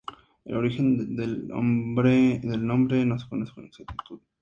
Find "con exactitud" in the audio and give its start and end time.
3.53-4.19